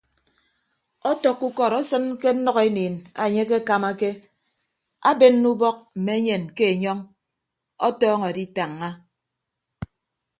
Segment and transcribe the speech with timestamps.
[1.09, 4.09] Ọtọkkọ ukọd esịn ke nnʌkeniin enye akekamake
[5.09, 6.99] abenne ubọk mme enyen ke enyọñ
[7.87, 8.89] ọtọọñọ editañña.